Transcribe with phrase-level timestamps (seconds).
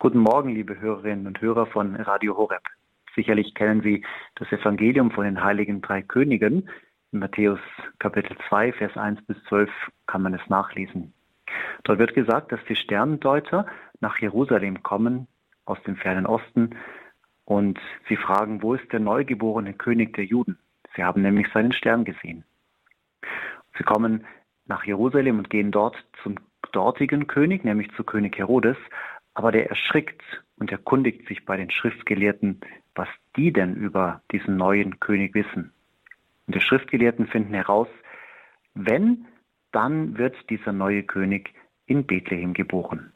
[0.00, 2.62] Guten Morgen, liebe Hörerinnen und Hörer von Radio Horeb.
[3.16, 4.04] Sicherlich kennen Sie
[4.36, 6.70] das Evangelium von den heiligen drei Königen.
[7.10, 7.58] In Matthäus
[7.98, 9.68] Kapitel 2, Vers 1 bis 12
[10.06, 11.12] kann man es nachlesen.
[11.82, 13.66] Dort wird gesagt, dass die Sternendeuter
[13.98, 15.26] nach Jerusalem kommen
[15.64, 16.76] aus dem fernen Osten
[17.44, 20.60] und sie fragen, wo ist der neugeborene König der Juden?
[20.94, 22.44] Sie haben nämlich seinen Stern gesehen.
[23.76, 24.24] Sie kommen
[24.66, 26.36] nach Jerusalem und gehen dort zum
[26.70, 28.76] dortigen König, nämlich zu König Herodes,
[29.38, 30.20] aber der erschrickt
[30.56, 32.60] und erkundigt sich bei den Schriftgelehrten,
[32.96, 33.06] was
[33.36, 35.72] die denn über diesen neuen König wissen.
[36.48, 37.86] Und die Schriftgelehrten finden heraus,
[38.74, 39.26] wenn,
[39.70, 41.54] dann wird dieser neue König
[41.86, 43.12] in Bethlehem geboren.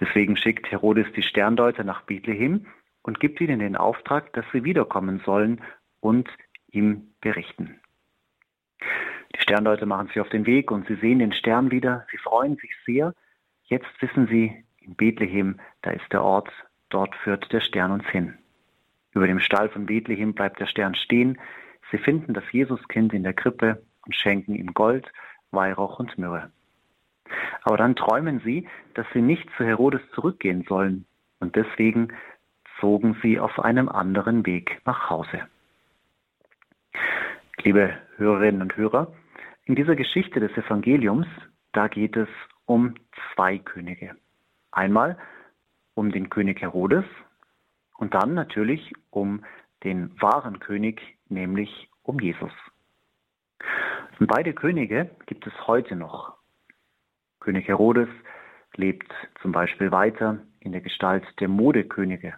[0.00, 2.64] Deswegen schickt Herodes die Sterndeuter nach Bethlehem
[3.02, 5.60] und gibt ihnen den Auftrag, dass sie wiederkommen sollen
[6.00, 6.30] und
[6.70, 7.78] ihm berichten.
[9.36, 12.06] Die Sterndeuter machen sich auf den Weg und sie sehen den Stern wieder.
[12.10, 13.12] Sie freuen sich sehr.
[13.64, 16.50] Jetzt wissen sie, in Bethlehem, da ist der Ort,
[16.88, 18.38] dort führt der Stern uns hin.
[19.12, 21.38] Über dem Stall von Bethlehem bleibt der Stern stehen.
[21.90, 25.10] Sie finden das Jesuskind in der Krippe und schenken ihm Gold,
[25.50, 26.50] Weihrauch und Myrrhe.
[27.62, 31.04] Aber dann träumen sie, dass sie nicht zu Herodes zurückgehen sollen,
[31.40, 32.08] und deswegen
[32.80, 35.46] zogen sie auf einem anderen Weg nach Hause.
[37.62, 39.12] Liebe Hörerinnen und Hörer,
[39.64, 41.26] in dieser Geschichte des Evangeliums,
[41.72, 42.28] da geht es
[42.64, 42.94] um
[43.34, 44.16] zwei Könige.
[44.78, 45.18] Einmal
[45.94, 47.04] um den König Herodes
[47.96, 49.44] und dann natürlich um
[49.82, 52.52] den wahren König, nämlich um Jesus.
[54.20, 56.36] Und beide Könige gibt es heute noch.
[57.40, 58.08] König Herodes
[58.76, 59.12] lebt
[59.42, 62.34] zum Beispiel weiter in der Gestalt der Modekönige,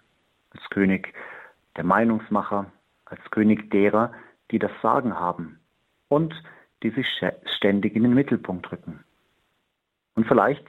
[0.49, 1.13] als König
[1.77, 2.71] der Meinungsmacher,
[3.05, 4.13] als König derer,
[4.49, 5.59] die das Sagen haben
[6.07, 6.33] und
[6.81, 7.05] die sich
[7.57, 9.03] ständig in den Mittelpunkt rücken.
[10.15, 10.65] Und vielleicht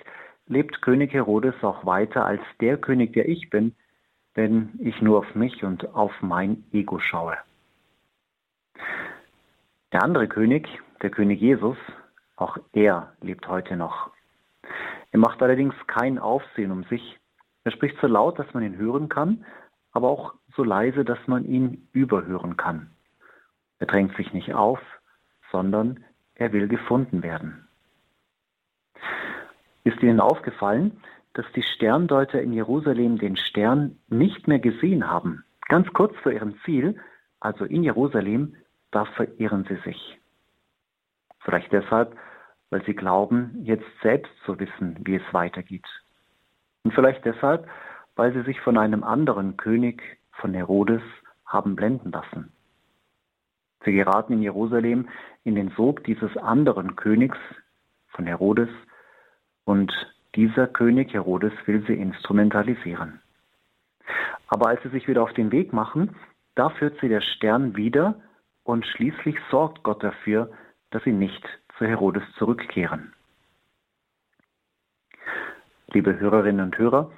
[0.52, 3.74] lebt König Herodes auch weiter als der König, der ich bin,
[4.34, 7.36] wenn ich nur auf mich und auf mein Ego schaue.
[9.92, 10.68] Der andere König,
[11.00, 11.78] der König Jesus,
[12.36, 14.10] auch er lebt heute noch.
[15.10, 17.18] Er macht allerdings kein Aufsehen um sich.
[17.64, 19.44] Er spricht so laut, dass man ihn hören kann,
[19.92, 22.90] aber auch so leise, dass man ihn überhören kann.
[23.78, 24.80] Er drängt sich nicht auf,
[25.50, 26.04] sondern
[26.34, 27.68] er will gefunden werden.
[29.84, 31.00] Ist Ihnen aufgefallen,
[31.34, 35.44] dass die Sterndeuter in Jerusalem den Stern nicht mehr gesehen haben?
[35.68, 37.00] Ganz kurz vor ihrem Ziel,
[37.40, 38.54] also in Jerusalem,
[38.90, 40.18] da verirren sie sich.
[41.40, 42.16] Vielleicht deshalb,
[42.70, 45.86] weil sie glauben, jetzt selbst zu wissen, wie es weitergeht.
[46.84, 47.66] Und vielleicht deshalb,
[48.16, 51.02] weil sie sich von einem anderen König, von Herodes,
[51.46, 52.52] haben blenden lassen.
[53.84, 55.08] Sie geraten in Jerusalem
[55.44, 57.38] in den Sog dieses anderen Königs,
[58.08, 58.68] von Herodes,
[59.64, 59.92] und
[60.34, 63.20] dieser König Herodes will sie instrumentalisieren.
[64.48, 66.16] Aber als sie sich wieder auf den Weg machen,
[66.54, 68.20] da führt sie der Stern wieder
[68.64, 70.50] und schließlich sorgt Gott dafür,
[70.90, 71.42] dass sie nicht
[71.78, 73.12] zu Herodes zurückkehren.
[75.88, 77.10] Liebe Hörerinnen und Hörer,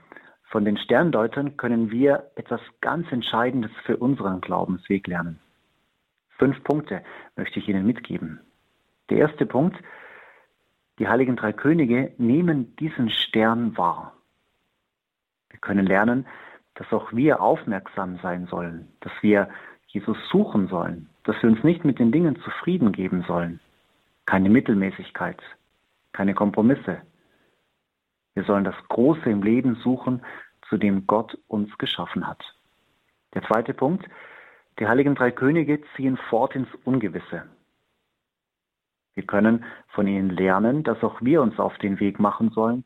[0.54, 5.40] von den Sterndeutern können wir etwas ganz Entscheidendes für unseren Glaubensweg lernen.
[6.38, 7.02] Fünf Punkte
[7.36, 8.40] möchte ich Ihnen mitgeben.
[9.10, 9.76] Der erste Punkt,
[10.98, 14.14] die heiligen drei Könige nehmen diesen Stern wahr.
[15.50, 16.26] Wir können lernen,
[16.74, 19.48] dass auch wir aufmerksam sein sollen, dass wir
[19.86, 23.60] Jesus suchen sollen, dass wir uns nicht mit den Dingen zufrieden geben sollen.
[24.26, 25.40] Keine Mittelmäßigkeit,
[26.12, 27.02] keine Kompromisse.
[28.34, 30.24] Wir sollen das Große im Leben suchen,
[30.68, 32.42] zu dem Gott uns geschaffen hat.
[33.34, 34.08] Der zweite Punkt,
[34.78, 37.44] die heiligen drei Könige ziehen fort ins Ungewisse.
[39.14, 42.84] Wir können von ihnen lernen, dass auch wir uns auf den Weg machen sollen,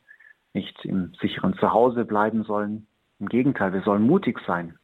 [0.53, 2.87] nicht im sicheren Zuhause bleiben sollen.
[3.19, 4.79] Im Gegenteil, wir sollen mutig sein.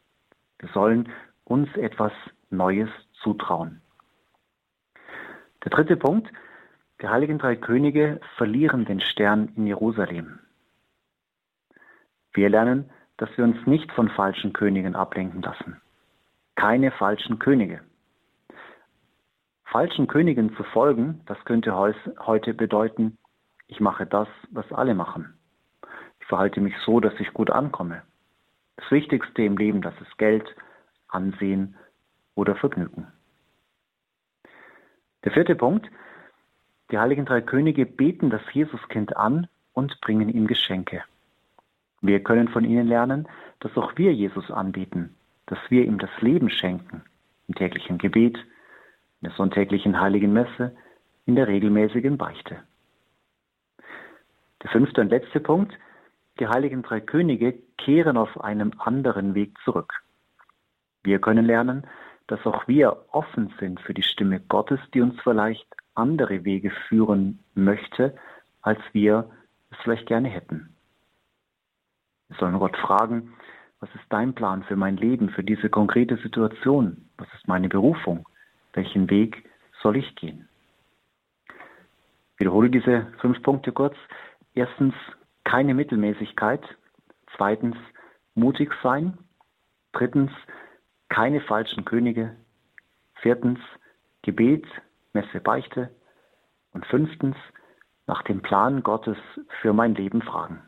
[0.58, 1.08] Wir sollen
[1.44, 2.12] uns etwas
[2.50, 2.88] Neues
[3.22, 3.80] zutrauen.
[5.64, 6.30] Der dritte Punkt,
[7.00, 10.38] die heiligen drei Könige verlieren den Stern in Jerusalem.
[12.32, 15.80] Wir lernen, dass wir uns nicht von falschen Königen ablenken lassen.
[16.56, 17.80] Keine falschen Könige
[19.74, 23.18] falschen Königen zu folgen, das könnte heute bedeuten,
[23.66, 25.34] ich mache das, was alle machen.
[26.20, 28.02] Ich verhalte mich so, dass ich gut ankomme.
[28.76, 30.46] Das Wichtigste im Leben, das ist Geld,
[31.08, 31.74] Ansehen
[32.36, 33.08] oder Vergnügen.
[35.24, 35.90] Der vierte Punkt,
[36.92, 41.02] die heiligen drei Könige beten das Jesuskind an und bringen ihm Geschenke.
[42.00, 43.26] Wir können von ihnen lernen,
[43.58, 45.16] dass auch wir Jesus anbeten,
[45.46, 47.02] dass wir ihm das Leben schenken,
[47.48, 48.38] im täglichen Gebet,
[49.24, 50.76] der sonntäglichen heiligen Messe,
[51.26, 52.62] in der regelmäßigen Beichte.
[54.62, 55.72] Der fünfte und letzte Punkt,
[56.38, 59.92] die heiligen drei Könige kehren auf einem anderen Weg zurück.
[61.02, 61.86] Wir können lernen,
[62.26, 67.40] dass auch wir offen sind für die Stimme Gottes, die uns vielleicht andere Wege führen
[67.54, 68.16] möchte,
[68.62, 69.30] als wir
[69.70, 70.74] es vielleicht gerne hätten.
[72.28, 73.34] Wir sollen Gott fragen,
[73.80, 77.08] was ist dein Plan für mein Leben, für diese konkrete Situation?
[77.18, 78.26] Was ist meine Berufung?
[78.74, 79.48] Welchen Weg
[79.80, 80.48] soll ich gehen?
[82.36, 83.96] Wiederhole diese fünf Punkte kurz.
[84.54, 84.94] Erstens,
[85.44, 86.62] keine Mittelmäßigkeit.
[87.36, 87.76] Zweitens,
[88.34, 89.18] mutig sein.
[89.92, 90.32] Drittens,
[91.08, 92.36] keine falschen Könige.
[93.22, 93.60] Viertens,
[94.22, 94.66] Gebet,
[95.12, 95.90] Messe, Beichte.
[96.72, 97.36] Und fünftens,
[98.06, 99.16] nach dem Plan Gottes
[99.60, 100.60] für mein Leben fragen.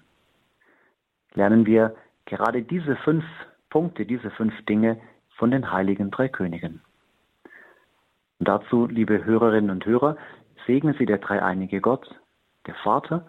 [1.35, 3.25] Lernen wir gerade diese fünf
[3.69, 5.01] Punkte, diese fünf Dinge
[5.37, 6.81] von den heiligen drei Königen.
[8.39, 10.17] Und dazu, liebe Hörerinnen und Hörer,
[10.67, 12.07] segne Sie der dreieinige Gott,
[12.67, 13.27] der Vater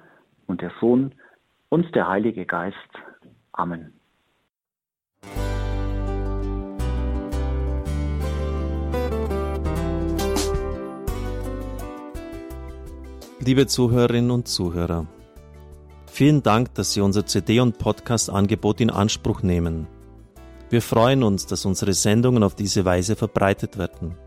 [0.48, 1.16] und der Sohn
[1.70, 2.76] und der Heilige Geist.
[3.54, 3.94] Amen.
[13.40, 15.06] Liebe Zuhörerinnen und Zuhörer,
[16.12, 19.88] vielen Dank, dass Sie unser CD- und Podcast-Angebot in Anspruch nehmen.
[20.70, 24.27] Wir freuen uns, dass unsere Sendungen auf diese Weise verbreitet werden.